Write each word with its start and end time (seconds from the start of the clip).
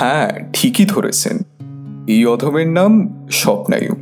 হ্যাঁ 0.00 0.30
ঠিকই 0.52 0.84
ধরেছেন। 0.84 1.38
এই 2.08 2.26
অধমের 2.26 2.68
নাম 2.68 3.24
স্বপ্নায়ু। 3.30 3.94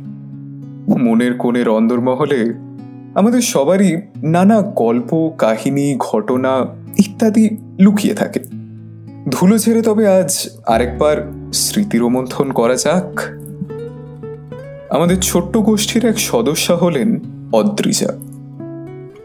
মনের 0.97 1.37
কোণের 1.37 1.69
অন্দরমহলে 1.69 2.53
আমাদের 3.15 3.41
সবারই 3.41 4.01
নানা 4.23 4.61
গল্প, 4.61 5.31
কাহিনী, 5.37 5.95
ঘটনা 5.97 6.65
ইত্যাদি 6.97 7.57
লুকিয়ে 7.79 8.13
থাকে। 8.13 8.39
ধুলো 9.31 9.57
ছেড়ে 9.57 9.81
তবে 9.81 10.07
আজ 10.07 10.49
আরেকবার 10.65 11.31
স্মৃতিরোমন্থন 11.53 12.51
করা 12.51 12.75
যাক। 12.75 13.19
আমাদের 14.89 15.17
ছোট্ট 15.17 15.57
গোষ্ঠীর 15.57 16.05
এক 16.05 16.19
সদস্যা 16.19 16.75
হলেন 16.75 17.19
অদ্রিজা। 17.53 18.13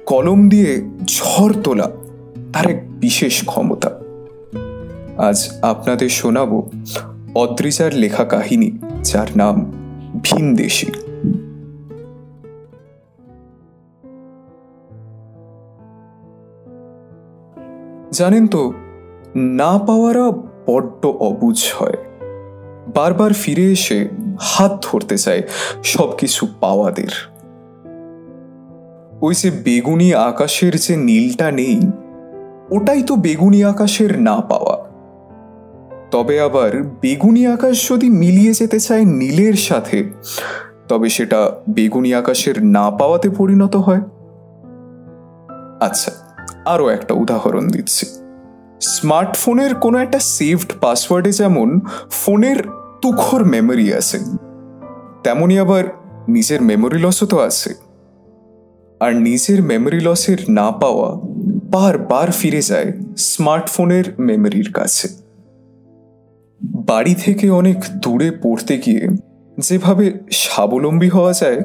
কলম 0.06 0.48
দিয়ে 0.48 0.82
ঝড় 1.06 1.52
তোলা 1.64 1.90
তার 2.52 2.70
এক 2.70 3.00
বিশেষ 3.00 3.44
ক্ষমতা। 3.44 3.90
আজ 5.18 5.50
আপনাদের 5.62 6.08
শোনাব 6.08 6.62
অদ্রিজার 7.34 7.92
লেখা 7.92 8.24
কাহিনী, 8.24 8.78
যার 9.04 9.26
নাম 9.36 9.72
ভিনদেশী 10.22 10.86
জানেন 18.12 18.46
তো, 18.46 18.72
না 19.36 19.78
পাওয়ারা 19.78 20.30
বড্ড 20.66 21.06
অবুঝ 21.06 21.72
হয়। 21.74 21.96
বারবার 22.94 23.32
ফিরে 23.32 23.72
এসে 23.72 24.08
হাত 24.40 24.86
ধরতে 24.90 25.18
চায় 25.18 25.42
সবকিছু 25.82 26.46
পাওয়াদের। 26.60 27.10
ওই 29.20 29.34
যে 29.34 29.50
বেগুনি 29.50 30.14
আকাশের 30.14 30.76
যে 30.76 30.96
নীলটা 30.96 31.50
নেই, 31.50 31.80
ওটাই 32.70 33.02
তো 33.02 33.16
বেগুনি 33.16 33.64
আকাশের 33.64 34.20
না 34.20 34.40
পাওয়া। 34.40 34.83
তবে 36.14 36.40
আবার 36.40 36.82
বেগুনি 36.82 37.46
আকাশ 37.46 37.88
যদি 37.88 38.10
মিলিয়ে 38.10 38.52
যেতে 38.52 38.80
চায় 38.80 39.04
নীলের 39.04 39.54
সাথে, 39.54 40.10
তবে 40.88 41.08
সেটা 41.08 41.52
বেগুনি 41.70 42.14
আকাশের 42.14 42.64
না 42.64 42.90
পাওয়াতে 42.90 43.30
পরিণত 43.30 43.76
হয়। 43.76 44.00
আচ্ছা 45.80 46.12
আরও 46.64 46.88
একটা 46.88 47.14
উদাহরণ 47.14 47.68
দিচ্ছি। 47.68 48.06
স্মার্টফোনের 48.80 49.74
কোনো 49.74 49.98
একটা 49.98 50.18
সেভড 50.18 50.72
পাসওয়ার্ডে 50.80 51.32
যেমন 51.32 51.80
ফোনের 52.10 52.56
তুখর 53.02 53.44
মেমোরি 53.44 53.94
আছে 53.94 54.18
তেমনই 55.22 55.58
আবার 55.58 55.84
নিজের 56.28 56.62
মেমোরি 56.62 56.98
লসও 56.98 57.26
তো 57.26 57.38
আছে। 57.38 57.74
আর 59.00 59.16
নিজের 59.16 59.62
মেমোরি 59.62 60.00
লসের 60.00 60.38
না 60.48 60.70
পাওয়া 60.70 61.20
বারবার 61.70 62.30
ফিরে 62.30 62.62
যায় 62.62 62.92
স্মার্টফোনের 63.16 64.04
মেমোরির 64.18 64.72
কাছে। 64.72 65.23
বাড়ি 66.64 67.14
থেকে 67.14 67.50
অনেক 67.50 67.76
দূরে 67.96 68.30
পড়তে 68.30 68.78
গিয়ে 68.78 69.08
যেভাবে 69.58 70.18
স্বাবলম্বী 70.30 71.08
হওয়া 71.08 71.32
যায়, 71.32 71.60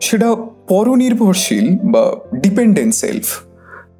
সেটা 0.00 0.36
পরনির্ভরশীল 0.68 1.78
বা 1.84 2.12
ডিপেন্ডেন্ট 2.34 2.94
সেলফ 2.94 3.42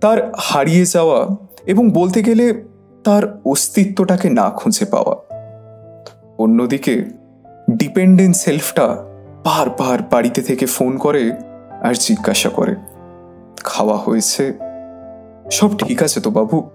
তার 0.01 0.33
হারিয়ে 0.39 0.85
যাওয়া 0.85 1.27
এবং 1.67 1.91
বলতে 1.91 2.23
গেলে 2.23 2.63
তার 3.05 3.41
অস্তিত্বটাকে 3.45 4.31
না 4.31 4.51
খুঁজে 4.51 4.85
পাওয়া। 4.85 5.17
অন্যদিকে 6.39 7.05
ডিপেন্ডেন্ট 7.71 8.37
সেলফটা 8.37 8.87
বারবার 9.45 9.99
বাড়িতে 10.11 10.43
থেকে 10.43 10.67
ফোন 10.67 10.99
করে 10.99 11.33
আর 11.83 11.95
জিজ্ঞাসা 11.95 12.49
করে, 12.49 12.75
খাওয়া 13.65 13.97
হয়েছে? 13.97 14.53
সব 15.51 15.79
ঠিক 15.79 16.03
আছে 16.03 16.21
তো 16.21 16.31
বাবু। 16.31 16.71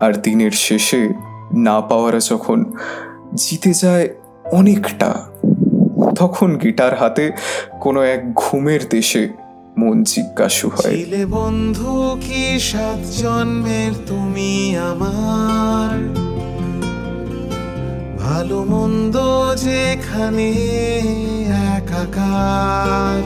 আর 0.00 0.12
দিনের 0.12 0.50
শেষে 0.50 1.08
না 1.58 1.80
পাওয়ারা 1.80 2.18
যখন 2.18 2.58
জিতে 3.34 3.72
যায় 3.74 4.08
অনেকটা, 4.52 5.10
তখন 6.16 6.56
গিটার 6.56 6.94
হাতে 6.98 7.32
কোনো 7.80 8.02
এক 8.02 8.34
ঘুমের 8.34 8.80
দেশে 8.90 9.28
মন 9.78 10.02
জিজ্ঞাসু 10.02 10.68
হয়। 10.68 11.26
বন্ধু, 11.30 12.16
কি 12.20 12.60
সাত 12.60 13.00
জন্মের 13.20 13.92
তুমি 14.06 14.76
আমার? 14.76 15.90
ভালো 18.18 18.64
মন্দ 18.64 19.16
যেখানে 19.56 20.50
একাকার। 21.76 23.22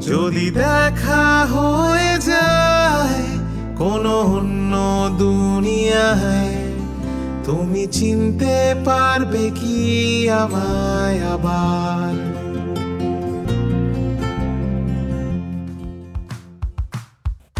যদি 0.00 0.50
দেখা 0.50 1.46
হয়ে 1.52 2.07
কোনো 3.78 4.20
অন্য 4.20 4.72
দুনিয়ায় 5.18 6.56
তুমি 7.44 7.86
চিনতে 7.86 8.74
পারবে 8.84 9.50
কি 9.54 10.30
আমায় 10.30 11.18
আবার। 11.34 12.14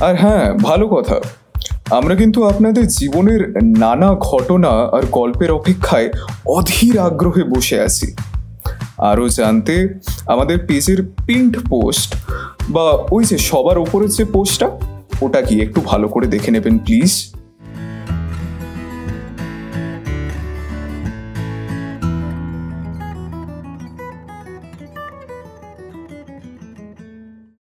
আর 0.07 0.17
হ্যাঁ 0.17 0.53
ভালো 0.53 0.89
কথা। 0.89 1.21
আমরা 1.91 2.15
কিন্তু 2.15 2.45
আপনাদের 2.45 2.87
জীবনের 2.87 3.55
নানা 3.79 4.15
ঘটনা 4.15 4.69
আর 4.69 5.03
গল্পের 5.13 5.51
অপেক্ষায় 5.51 6.09
অধীর 6.47 6.99
আগ্রহে 6.99 7.45
বসে 7.45 7.81
আছি। 7.81 8.15
আরও 8.99 9.29
জানতে 9.29 10.01
আমাদের 10.27 10.59
পেজের 10.67 11.03
পিন্ট 11.27 11.59
পোস্ট 11.69 12.17
বা 12.69 12.99
ওই 13.11 13.25
যে 13.25 13.39
সবার 13.39 13.79
ওপরের 13.79 14.09
যে 14.09 14.25
পোস্টটা 14.25 14.98
ওটা 15.23 15.41
কি 15.43 15.55
একটু 15.61 15.79
ভালো 15.81 16.07
করে 16.09 16.27
দেখে 16.27 16.51
নেবেন 16.51 16.75
প্লিজ 16.79 17.13